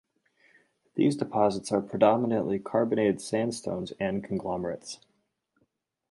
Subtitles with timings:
[0.95, 4.97] These deposits are predominantly carbonated sandstones and conglomerates.